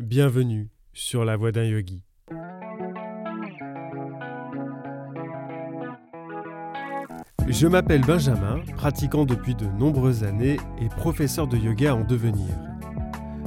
[0.00, 2.02] Bienvenue sur la voie d'un yogi.
[7.46, 12.48] Je m'appelle Benjamin, pratiquant depuis de nombreuses années et professeur de yoga en devenir.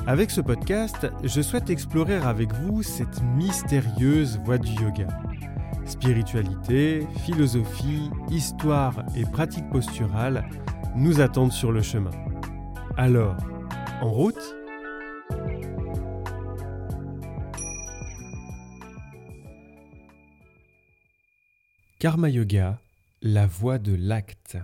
[0.06, 5.08] Avec ce podcast, je souhaite explorer avec vous cette mystérieuse voie du yoga.
[5.86, 10.48] Spiritualité, philosophie, histoire et pratique posturale
[10.96, 12.12] nous attendent sur le chemin.
[12.96, 13.38] Alors,
[14.02, 14.56] en route?
[22.04, 22.82] Karma Yoga,
[23.22, 24.58] la voie de l'acte.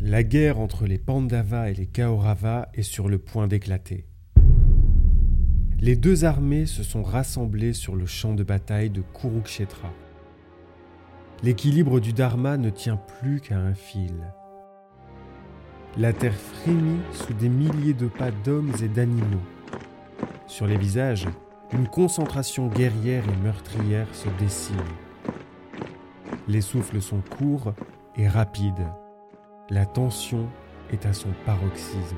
[0.00, 4.08] La guerre entre les Pandavas et les Kauravas est sur le point d'éclater.
[5.78, 9.92] Les deux armées se sont rassemblées sur le champ de bataille de Kurukshetra.
[11.44, 14.32] L'équilibre du Dharma ne tient plus qu'à un fil.
[15.96, 19.46] La terre frémit sous des milliers de pas d'hommes et d'animaux.
[20.48, 21.28] Sur les visages,
[21.72, 24.76] une concentration guerrière et meurtrière se dessine.
[26.48, 27.74] Les souffles sont courts
[28.14, 28.86] et rapides.
[29.68, 30.48] La tension
[30.92, 32.16] est à son paroxysme.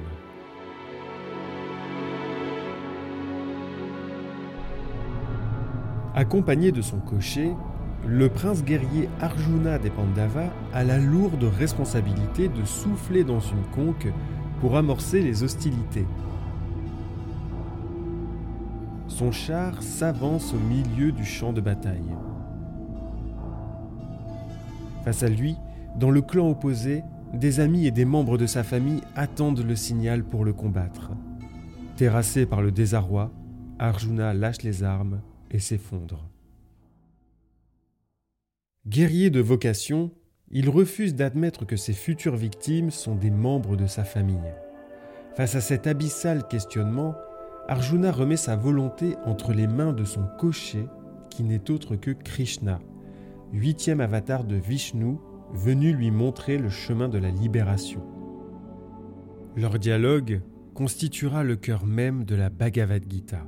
[6.15, 7.53] Accompagné de son cocher,
[8.07, 14.09] le prince guerrier Arjuna des Pandavas a la lourde responsabilité de souffler dans une conque
[14.61, 16.07] pour amorcer les hostilités.
[19.19, 22.15] Son char s'avance au milieu du champ de bataille.
[25.05, 25.57] Face à lui,
[25.97, 27.03] dans le clan opposé,
[27.35, 31.11] des amis et des membres de sa famille attendent le signal pour le combattre.
[31.97, 33.33] Terrassé par le désarroi,
[33.81, 36.31] Arjuna lâche les armes et s'effondre.
[38.87, 40.13] Guerrier de vocation,
[40.53, 44.55] il refuse d'admettre que ses futures victimes sont des membres de sa famille.
[45.35, 47.17] Face à cet abyssal questionnement,
[47.71, 50.87] Arjuna remet sa volonté entre les mains de son cocher,
[51.29, 52.81] qui n'est autre que Krishna,
[53.53, 55.19] huitième avatar de Vishnu,
[55.53, 58.03] venu lui montrer le chemin de la libération.
[59.55, 60.41] Leur dialogue
[60.73, 63.47] constituera le cœur même de la Bhagavad Gita,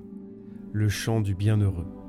[0.73, 2.00] le chant du bienheureux.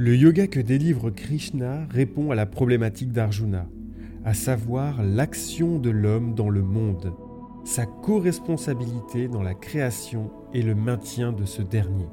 [0.00, 3.66] Le yoga que délivre Krishna répond à la problématique d'Arjuna,
[4.24, 7.12] à savoir l'action de l'homme dans le monde,
[7.66, 12.08] sa co-responsabilité dans la création et le maintien de ce dernier.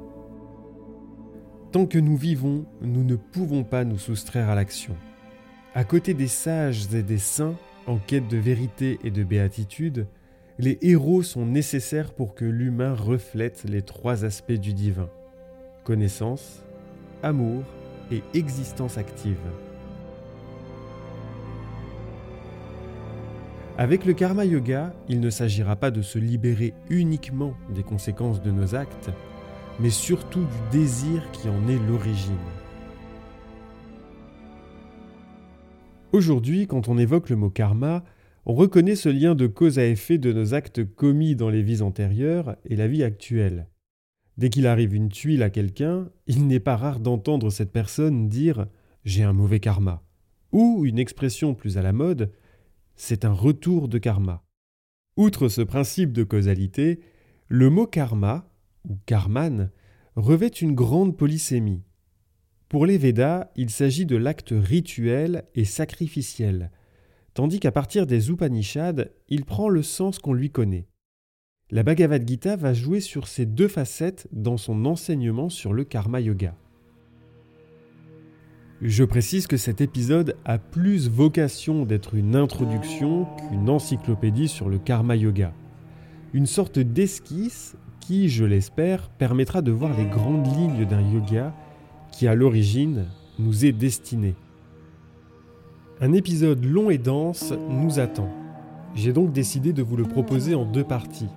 [1.72, 4.94] Tant que nous vivons, nous ne pouvons pas nous soustraire à l'action.
[5.74, 7.56] À côté des sages et des saints,
[7.86, 10.06] en quête de vérité et de béatitude,
[10.58, 15.08] les héros sont nécessaires pour que l'humain reflète les trois aspects du divin.
[15.84, 16.62] Connaissance,
[17.22, 17.64] amour
[18.10, 19.38] et existence active.
[23.76, 28.50] Avec le karma yoga, il ne s'agira pas de se libérer uniquement des conséquences de
[28.50, 29.10] nos actes,
[29.78, 32.34] mais surtout du désir qui en est l'origine.
[36.10, 38.02] Aujourd'hui, quand on évoque le mot karma,
[38.46, 41.82] on reconnaît ce lien de cause à effet de nos actes commis dans les vies
[41.82, 43.68] antérieures et la vie actuelle.
[44.38, 48.68] Dès qu'il arrive une tuile à quelqu'un, il n'est pas rare d'entendre cette personne dire
[49.04, 50.04] J'ai un mauvais karma.
[50.52, 52.32] Ou une expression plus à la mode
[52.94, 54.44] C'est un retour de karma.
[55.16, 57.00] Outre ce principe de causalité,
[57.48, 58.48] le mot karma,
[58.88, 59.72] ou karman,
[60.14, 61.82] revêt une grande polysémie.
[62.68, 66.70] Pour les Védas, il s'agit de l'acte rituel et sacrificiel,
[67.34, 70.86] tandis qu'à partir des Upanishads, il prend le sens qu'on lui connaît.
[71.70, 76.18] La Bhagavad Gita va jouer sur ces deux facettes dans son enseignement sur le karma
[76.18, 76.54] yoga.
[78.80, 84.78] Je précise que cet épisode a plus vocation d'être une introduction qu'une encyclopédie sur le
[84.78, 85.52] karma yoga.
[86.32, 91.54] Une sorte d'esquisse qui, je l'espère, permettra de voir les grandes lignes d'un yoga
[92.12, 93.04] qui, à l'origine,
[93.38, 94.36] nous est destiné.
[96.00, 98.30] Un épisode long et dense nous attend.
[98.94, 101.28] J'ai donc décidé de vous le proposer en deux parties.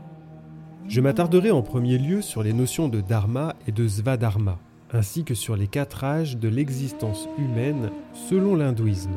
[0.88, 4.57] Je m'attarderai en premier lieu sur les notions de dharma et de svadharma,
[4.92, 9.16] ainsi que sur les quatre âges de l'existence humaine selon l'hindouisme.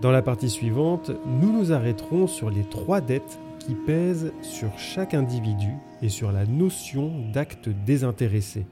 [0.00, 1.10] Dans la partie suivante,
[1.40, 5.70] nous nous arrêterons sur les trois dettes qui pèsent sur chaque individu
[6.00, 8.66] et sur la notion d'acte désintéressé.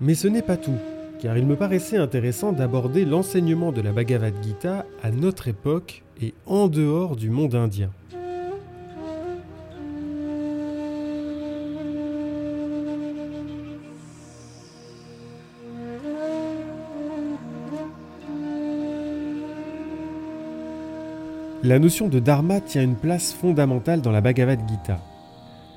[0.00, 0.78] Mais ce n'est pas tout,
[1.20, 6.34] car il me paraissait intéressant d'aborder l'enseignement de la Bhagavad Gita à notre époque et
[6.46, 7.90] en dehors du monde indien.
[21.64, 25.00] La notion de dharma tient une place fondamentale dans la Bhagavad Gita.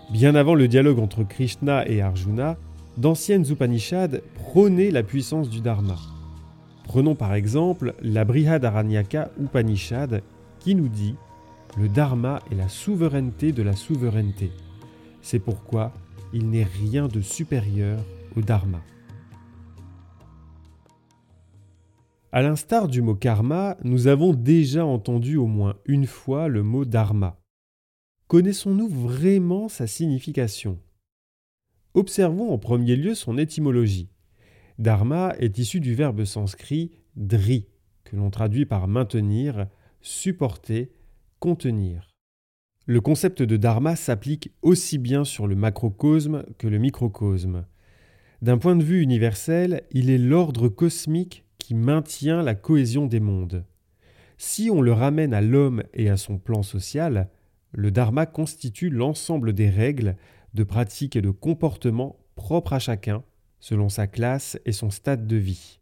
[0.09, 2.57] Bien avant le dialogue entre Krishna et Arjuna,
[2.97, 5.95] d'anciennes Upanishads prônaient la puissance du dharma.
[6.85, 10.23] Prenons par exemple la Brihadaranyaka Upanishad
[10.59, 11.13] qui nous dit
[11.77, 14.51] Le dharma est la souveraineté de la souveraineté.
[15.21, 15.91] C'est pourquoi
[16.33, 17.99] il n'est rien de supérieur
[18.35, 18.81] au dharma.
[22.35, 26.83] À l'instar du mot karma, nous avons déjà entendu au moins une fois le mot
[26.83, 27.39] dharma.
[28.27, 30.77] Connaissons-nous vraiment sa signification?
[31.93, 34.09] Observons en premier lieu son étymologie.
[34.79, 37.69] Dharma est issu du verbe sanskrit dri,
[38.03, 39.67] que l'on traduit par maintenir,
[40.01, 40.91] supporter,
[41.39, 42.09] contenir.
[42.85, 47.65] Le concept de dharma s'applique aussi bien sur le macrocosme que le microcosme.
[48.41, 53.65] D'un point de vue universel, il est l'ordre cosmique qui maintient la cohésion des mondes.
[54.37, 57.27] Si on le ramène à l'homme et à son plan social,
[57.71, 60.15] le dharma constitue l'ensemble des règles,
[60.53, 63.23] de pratiques et de comportements propres à chacun,
[63.59, 65.79] selon sa classe et son stade de vie.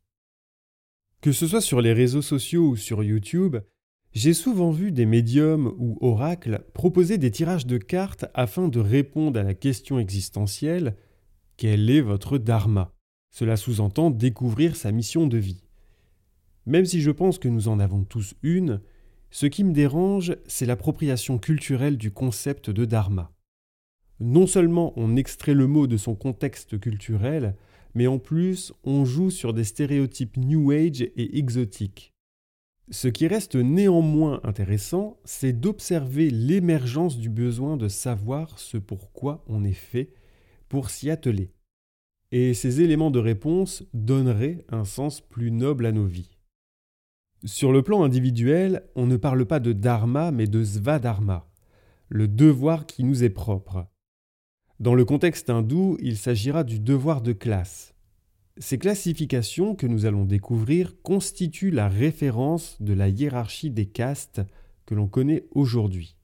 [1.19, 3.57] Que ce soit sur les réseaux sociaux ou sur YouTube,
[4.13, 9.37] j'ai souvent vu des médiums ou oracles proposer des tirages de cartes afin de répondre
[9.37, 10.95] à la question existentielle
[11.57, 12.93] Quel est votre dharma?
[13.31, 15.63] Cela sous-entend découvrir sa mission de vie.
[16.65, 18.81] Même si je pense que nous en avons tous une,
[19.31, 23.31] ce qui me dérange, c'est l'appropriation culturelle du concept de dharma.
[24.19, 27.55] Non seulement on extrait le mot de son contexte culturel,
[27.95, 32.13] mais en plus on joue sur des stéréotypes New Age et exotiques.
[32.91, 39.63] Ce qui reste néanmoins intéressant, c'est d'observer l'émergence du besoin de savoir ce pourquoi on
[39.63, 40.13] est fait
[40.69, 41.51] pour s'y atteler.
[42.31, 46.32] Et ces éléments de réponse donneraient un sens plus noble à nos vies.
[47.45, 51.45] Sur le plan individuel, on ne parle pas de dharma mais de svadharma,
[52.07, 53.85] le devoir qui nous est propre.
[54.79, 57.95] Dans le contexte hindou, il s'agira du devoir de classe.
[58.59, 64.41] Ces classifications que nous allons découvrir constituent la référence de la hiérarchie des castes
[64.85, 66.15] que l'on connaît aujourd'hui.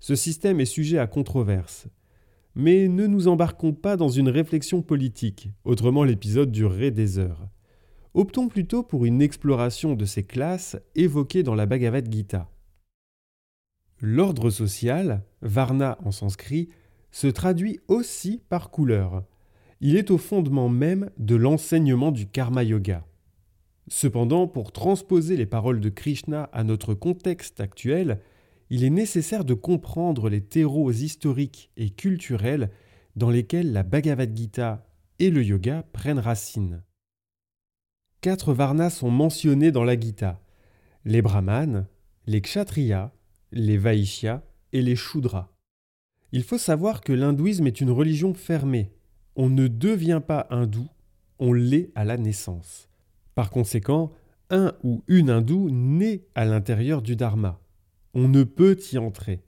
[0.00, 1.86] Ce système est sujet à controverse.
[2.54, 7.48] Mais ne nous embarquons pas dans une réflexion politique, autrement l'épisode durerait des heures.
[8.16, 12.48] Optons plutôt pour une exploration de ces classes évoquées dans la Bhagavad Gita.
[14.00, 16.70] L'ordre social, Varna en sanskrit,
[17.10, 19.22] se traduit aussi par couleur.
[19.82, 23.04] Il est au fondement même de l'enseignement du karma yoga.
[23.88, 28.22] Cependant, pour transposer les paroles de Krishna à notre contexte actuel,
[28.70, 32.70] il est nécessaire de comprendre les terreaux historiques et culturels
[33.14, 34.86] dans lesquels la Bhagavad Gita
[35.18, 36.82] et le yoga prennent racine
[38.26, 40.40] quatre varnas sont mentionnés dans la Gita
[41.04, 41.86] les brahmanes,
[42.26, 43.12] les kshatriyas,
[43.52, 44.42] les vaishyas
[44.72, 45.54] et les shudras.
[46.32, 48.90] Il faut savoir que l'hindouisme est une religion fermée.
[49.36, 50.88] On ne devient pas hindou,
[51.38, 52.88] on l'est à la naissance.
[53.36, 54.10] Par conséquent,
[54.50, 57.60] un ou une hindoue naît à l'intérieur du dharma.
[58.12, 59.44] On ne peut y entrer.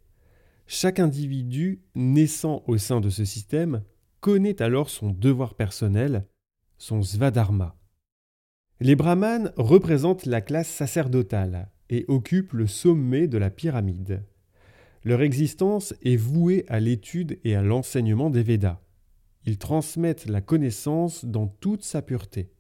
[0.69, 3.83] Chaque individu naissant au sein de ce système
[4.21, 6.29] connaît alors son devoir personnel,
[6.77, 7.78] son svadharma.
[8.81, 14.23] Les brahmanes représentent la classe sacerdotale et occupent le sommet de la pyramide.
[15.05, 18.81] Leur existence est vouée à l'étude et à l'enseignement des Védas.
[19.47, 22.53] Ils transmettent la connaissance dans toute sa pureté.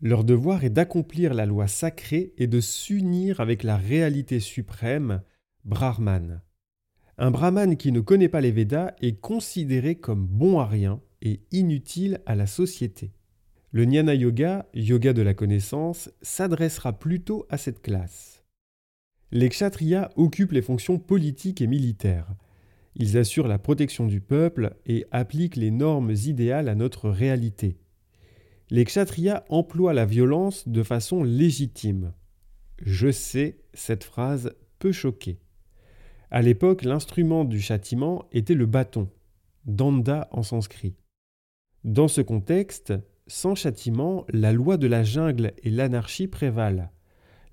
[0.00, 5.22] Leur devoir est d'accomplir la loi sacrée et de s'unir avec la réalité suprême,
[5.64, 6.40] Brahman.
[7.18, 11.40] Un brahman qui ne connaît pas les Védas est considéré comme bon à rien et
[11.52, 13.12] inutile à la société.
[13.74, 18.44] Le Jnana Yoga, yoga de la connaissance, s'adressera plutôt à cette classe.
[19.30, 22.34] Les kshatriyas occupent les fonctions politiques et militaires.
[22.96, 27.78] Ils assurent la protection du peuple et appliquent les normes idéales à notre réalité.
[28.68, 32.12] Les kshatriyas emploient la violence de façon légitime.
[32.82, 35.38] Je sais, cette phrase peut choquer.
[36.30, 39.08] À l'époque, l'instrument du châtiment était le bâton,
[39.64, 40.94] danda en sanskrit.
[41.84, 42.92] Dans ce contexte,
[43.26, 46.90] sans châtiment, la loi de la jungle et l'anarchie prévalent.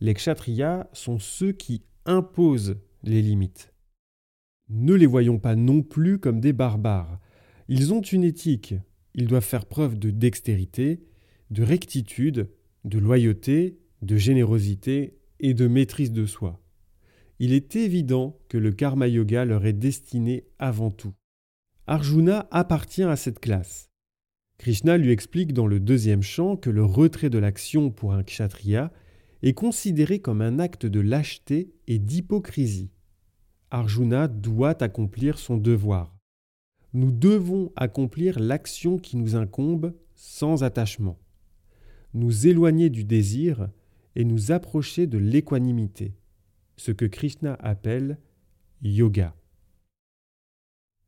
[0.01, 3.73] Les kshatriyas sont ceux qui imposent les limites.
[4.69, 7.19] Ne les voyons pas non plus comme des barbares.
[7.67, 8.75] Ils ont une éthique.
[9.15, 11.01] Ils doivent faire preuve de dextérité,
[11.49, 12.49] de rectitude,
[12.85, 16.61] de loyauté, de générosité et de maîtrise de soi.
[17.39, 21.13] Il est évident que le karma yoga leur est destiné avant tout.
[21.87, 23.88] Arjuna appartient à cette classe.
[24.59, 28.91] Krishna lui explique dans le deuxième chant que le retrait de l'action pour un kshatriya
[29.41, 32.91] est considéré comme un acte de lâcheté et d'hypocrisie.
[33.71, 36.13] Arjuna doit accomplir son devoir.
[36.91, 41.17] Nous devons accomplir l'action qui nous incombe sans attachement,
[42.13, 43.69] nous éloigner du désir
[44.17, 46.15] et nous approcher de l'équanimité,
[46.75, 48.17] ce que Krishna appelle
[48.81, 49.38] yoga.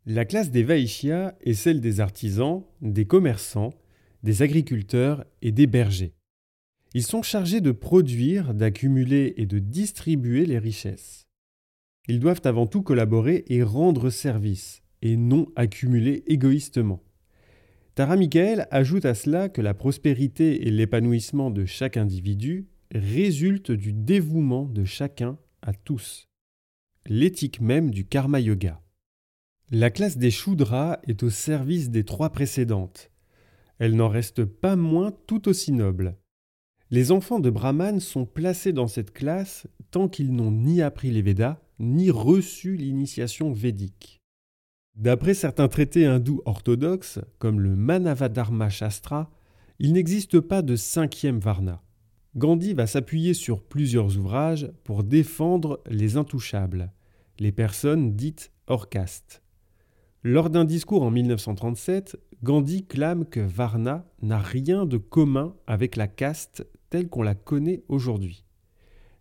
[0.08, 3.70] La classe des Vaishyas est celle des artisans, des commerçants,
[4.24, 6.16] des agriculteurs et des bergers.
[6.96, 11.28] Ils sont chargés de produire, d'accumuler et de distribuer les richesses.
[12.08, 17.04] Ils doivent avant tout collaborer et rendre service, et non accumuler égoïstement.
[17.94, 23.94] Tara Michael ajoute à cela que la prospérité et l'épanouissement de chaque individu résultent du
[23.94, 26.28] dévouement de chacun à tous.
[27.06, 28.82] L'éthique même du karma yoga.
[29.74, 33.10] La classe des Shudras est au service des trois précédentes.
[33.80, 36.18] Elle n'en reste pas moins tout aussi noble.
[36.90, 41.22] Les enfants de Brahman sont placés dans cette classe tant qu'ils n'ont ni appris les
[41.22, 44.20] Védas, ni reçu l'initiation védique.
[44.96, 49.32] D'après certains traités hindous orthodoxes, comme le Manavadharma Shastra,
[49.80, 51.82] il n'existe pas de cinquième Varna.
[52.36, 56.92] Gandhi va s'appuyer sur plusieurs ouvrages pour défendre les intouchables,
[57.40, 59.42] les personnes dites hors caste.
[60.24, 66.08] Lors d'un discours en 1937, Gandhi clame que Varna n'a rien de commun avec la
[66.08, 68.46] caste telle qu'on la connaît aujourd'hui.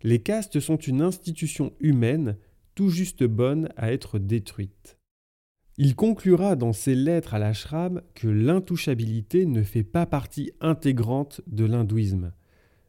[0.02, 2.36] Les castes sont une institution humaine
[2.74, 4.98] tout juste bonne à être détruite.
[5.78, 11.64] Il conclura dans ses lettres à l'ashram que l'intouchabilité ne fait pas partie intégrante de
[11.64, 12.32] l'hindouisme,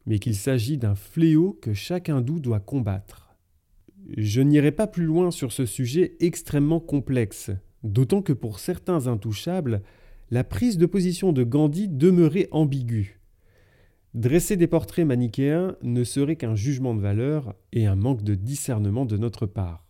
[0.05, 3.37] mais qu'il s'agit d'un fléau que chaque hindou doit combattre.
[4.17, 7.51] Je n'irai pas plus loin sur ce sujet extrêmement complexe,
[7.83, 9.81] d'autant que pour certains intouchables,
[10.29, 13.19] la prise de position de Gandhi demeurait ambiguë.
[14.13, 19.05] Dresser des portraits manichéens ne serait qu'un jugement de valeur et un manque de discernement
[19.05, 19.85] de notre part.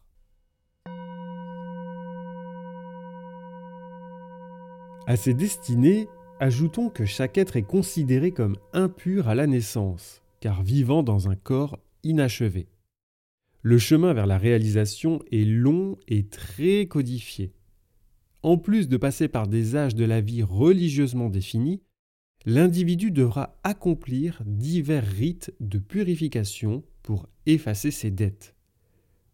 [5.07, 6.07] À ces destinées,
[6.39, 11.35] ajoutons que chaque être est considéré comme impur à la naissance, car vivant dans un
[11.35, 12.67] corps inachevé.
[13.63, 17.51] Le chemin vers la réalisation est long et très codifié.
[18.43, 21.83] En plus de passer par des âges de la vie religieusement définis,
[22.45, 28.55] l'individu devra accomplir divers rites de purification pour effacer ses dettes.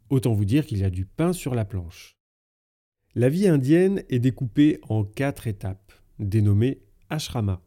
[0.10, 2.18] Autant vous dire qu'il y a du pain sur la planche.
[3.16, 7.64] La vie indienne est découpée en quatre étapes, dénommées ashrama.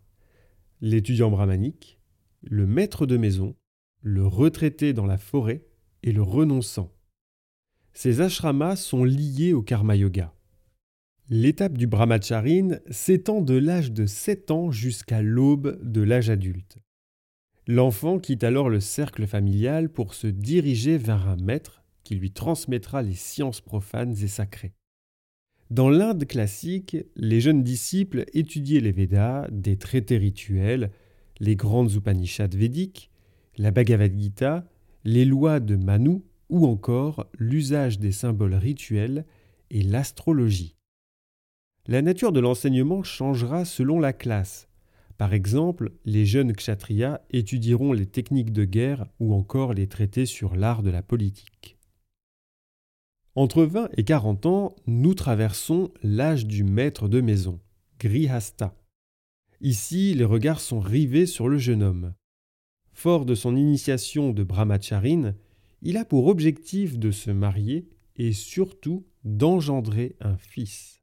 [0.81, 1.99] L'étudiant brahmanique,
[2.43, 3.57] le maître de maison,
[4.03, 5.65] le retraité dans la forêt
[6.03, 6.95] et le renonçant.
[7.93, 10.35] Ces ashramas sont liés au karma yoga.
[11.33, 16.79] L'étape du brahmacharin s'étend de l'âge de 7 ans jusqu'à l'aube de l'âge adulte.
[17.69, 23.03] L'enfant quitte alors le cercle familial pour se diriger vers un maître qui lui transmettra
[23.03, 24.73] les sciences profanes et sacrées.
[25.71, 30.91] Dans l'Inde classique, les jeunes disciples étudiaient les Védas, des traités rituels,
[31.39, 33.09] les grandes Upanishads védiques,
[33.57, 34.69] la Bhagavad Gita,
[35.05, 39.25] les lois de Manu ou encore l'usage des symboles rituels
[39.71, 40.75] et l'astrologie.
[41.87, 44.69] La nature de l'enseignement changera selon la classe.
[45.17, 50.57] Par exemple, les jeunes kshatriyas étudieront les techniques de guerre ou encore les traités sur
[50.57, 51.79] l'art de la politique.
[53.35, 57.61] Entre 20 et 40 ans, nous traversons l'âge du maître de maison,
[57.99, 58.75] Grihasta.
[59.61, 62.15] Ici, les regards sont rivés sur le jeune homme.
[62.93, 65.35] Fort de son initiation de brahmacharin,
[65.81, 71.00] il a pour objectif de se marier et surtout d'engendrer un fils.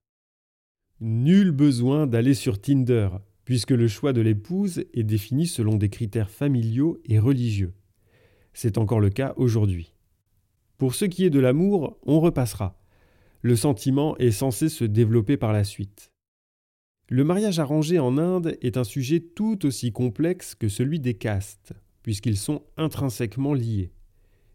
[0.99, 3.09] Nul besoin d'aller sur Tinder,
[3.45, 7.75] puisque le choix de l'épouse est défini selon des critères familiaux et religieux.
[8.53, 9.93] C'est encore le cas aujourd'hui.
[10.79, 12.81] Pour ce qui est de l'amour, on repassera.
[13.43, 16.11] Le sentiment est censé se développer par la suite.
[17.09, 21.73] Le mariage arrangé en Inde est un sujet tout aussi complexe que celui des castes,
[22.01, 23.91] puisqu'ils sont intrinsèquement liés.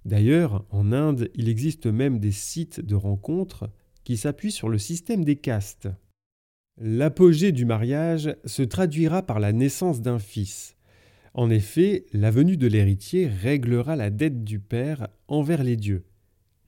[0.05, 3.71] D'ailleurs, en Inde, il existe même des sites de rencontres
[4.03, 5.89] qui s'appuient sur le système des castes.
[6.85, 10.77] L'apogée du mariage se traduira par la naissance d'un fils.
[11.33, 16.03] En effet, la venue de l'héritier réglera la dette du père envers les dieux.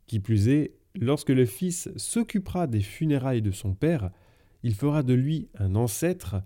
[0.06, 4.12] Qui plus est, lorsque le fils s'occupera des funérailles de son père,
[4.62, 6.36] il fera de lui un ancêtre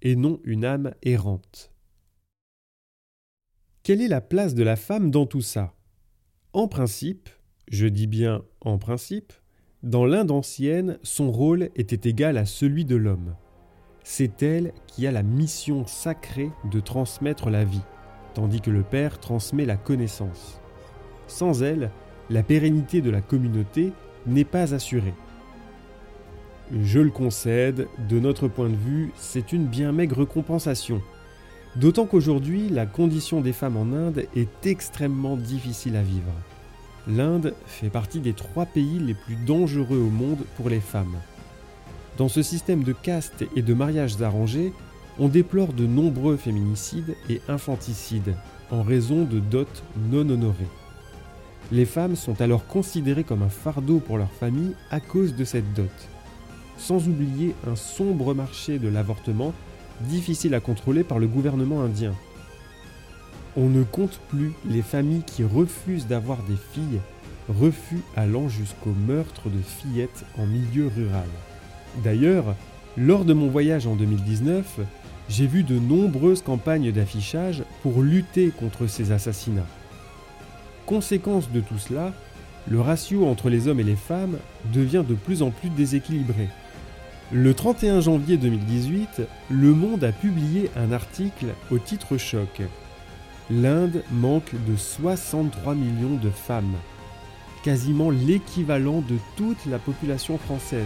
[0.00, 1.70] et non une âme errante.
[3.82, 5.74] Quelle est la place de la femme dans tout ça?
[6.54, 7.28] En principe,
[7.70, 9.34] je dis bien en principe,
[9.84, 13.36] dans l'Inde ancienne, son rôle était égal à celui de l'homme.
[14.02, 17.82] C'est elle qui a la mission sacrée de transmettre la vie,
[18.34, 20.60] tandis que le père transmet la connaissance.
[21.28, 21.92] Sans elle,
[22.28, 23.92] la pérennité de la communauté
[24.26, 25.14] n'est pas assurée.
[26.72, 31.00] Je le concède, de notre point de vue, c'est une bien maigre compensation.
[31.76, 36.32] D'autant qu'aujourd'hui, la condition des femmes en Inde est extrêmement difficile à vivre.
[37.08, 41.16] L'Inde fait partie des trois pays les plus dangereux au monde pour les femmes.
[42.18, 44.72] Dans ce système de caste et de mariages arrangés,
[45.18, 48.34] on déplore de nombreux féminicides et infanticides
[48.70, 49.64] en raison de dots
[50.10, 50.68] non honorées.
[51.72, 55.72] Les femmes sont alors considérées comme un fardeau pour leur famille à cause de cette
[55.72, 55.90] dot.
[56.76, 59.54] Sans oublier un sombre marché de l'avortement
[60.02, 62.14] difficile à contrôler par le gouvernement indien.
[63.60, 67.00] On ne compte plus les familles qui refusent d'avoir des filles,
[67.48, 71.26] refus allant jusqu'au meurtre de fillettes en milieu rural.
[72.04, 72.54] D'ailleurs,
[72.96, 74.78] lors de mon voyage en 2019,
[75.28, 79.66] j'ai vu de nombreuses campagnes d'affichage pour lutter contre ces assassinats.
[80.86, 82.12] Conséquence de tout cela,
[82.70, 84.38] le ratio entre les hommes et les femmes
[84.72, 86.46] devient de plus en plus déséquilibré.
[87.32, 92.62] Le 31 janvier 2018, Le Monde a publié un article au titre choc.
[93.50, 96.76] L'Inde manque de 63 millions de femmes,
[97.62, 100.84] quasiment l'équivalent de toute la population française.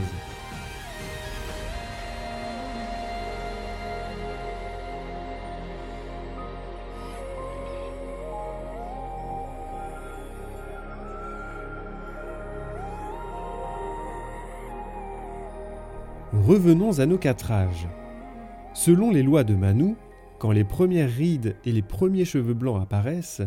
[16.33, 17.89] Revenons à nos quatre âges.
[18.73, 19.97] Selon les lois de Manu,
[20.43, 23.43] quand les premières rides et les premiers cheveux blancs apparaissent,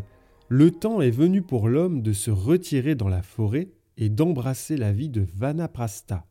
[0.48, 4.94] le temps est venu pour l'homme de se retirer dans la forêt et d'embrasser la
[4.94, 6.26] vie de Vanaprastha.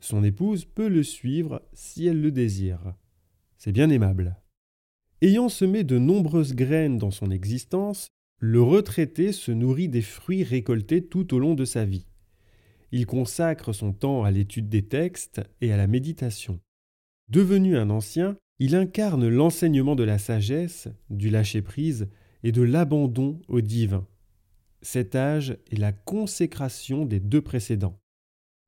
[0.00, 2.92] Son épouse peut le suivre si elle le désire.
[3.56, 4.40] C'est bien aimable.
[5.22, 8.08] Ayant semé de nombreuses graines dans son existence,
[8.40, 12.08] le retraité se nourrit des fruits récoltés tout au long de sa vie.
[12.90, 16.58] Il consacre son temps à l'étude des textes et à la méditation.
[17.28, 22.08] Devenu un ancien, il incarne l'enseignement de la sagesse, du lâcher-prise
[22.42, 24.06] et de l'abandon au divin.
[24.82, 27.98] Cet âge est la consécration des deux précédents.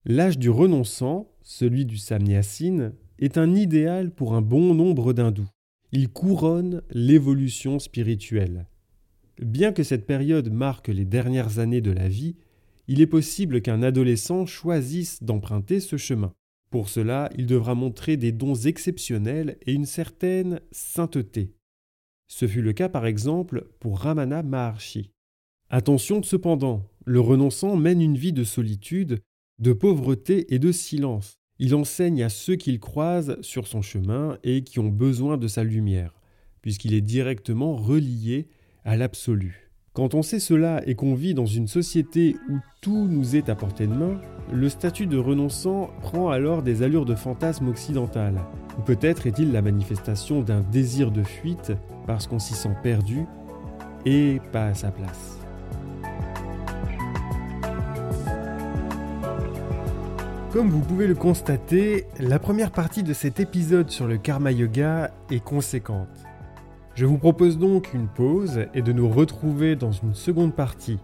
[0.04, 5.48] L'âge du renonçant, celui du samnyasine, est un idéal pour un bon nombre d'hindous.
[5.92, 8.66] Il couronne l'évolution spirituelle.
[9.40, 12.36] Bien que cette période marque les dernières années de la vie,
[12.88, 16.32] il est possible qu'un adolescent choisisse d'emprunter ce chemin.
[16.70, 21.52] Pour cela, il devra montrer des dons exceptionnels et une certaine sainteté.
[22.28, 25.10] Ce fut le cas par exemple pour Ramana Maharshi.
[25.68, 29.20] Attention cependant, le renonçant mène une vie de solitude,
[29.58, 31.34] de pauvreté et de silence.
[31.58, 35.64] Il enseigne à ceux qu'il croise sur son chemin et qui ont besoin de sa
[35.64, 36.14] lumière,
[36.62, 38.48] puisqu'il est directement relié
[38.84, 39.69] à l'absolu.
[39.92, 43.56] Quand on sait cela et qu'on vit dans une société où tout nous est à
[43.56, 44.20] portée de main,
[44.52, 48.36] le statut de renonçant prend alors des allures de fantasme occidental.
[48.78, 51.72] Ou peut-être est-il la manifestation d'un désir de fuite
[52.06, 53.26] parce qu'on s'y sent perdu
[54.06, 55.38] et pas à sa place.
[60.52, 65.10] Comme vous pouvez le constater, la première partie de cet épisode sur le karma yoga
[65.32, 66.08] est conséquente.
[67.00, 70.98] Je vous propose donc une pause et de nous retrouver dans une seconde partie.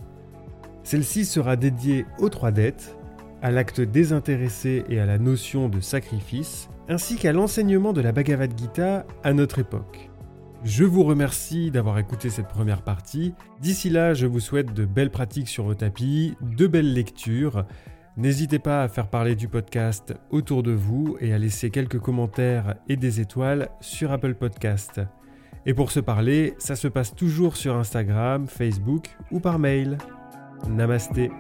[0.82, 2.98] Celle-ci sera dédiée aux trois dettes,
[3.40, 8.52] à l'acte désintéressé et à la notion de sacrifice, ainsi qu'à l'enseignement de la Bhagavad
[8.58, 10.10] Gita à notre époque.
[10.64, 13.32] Je vous remercie d'avoir écouté cette première partie.
[13.62, 17.64] D'ici là, je vous souhaite de belles pratiques sur le tapis, de belles lectures.
[18.18, 22.74] N'hésitez pas à faire parler du podcast autour de vous et à laisser quelques commentaires
[22.86, 25.00] et des étoiles sur Apple Podcast.
[25.66, 29.98] Et pour se parler, ça se passe toujours sur Instagram, Facebook ou par mail.
[30.68, 31.30] Namasté.